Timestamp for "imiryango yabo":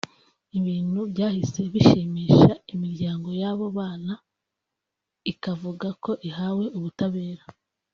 2.73-3.65